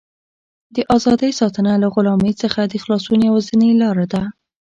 [0.75, 4.23] د ازادۍ ساتنه له غلامۍ څخه د خلاصون یوازینۍ لاره ده.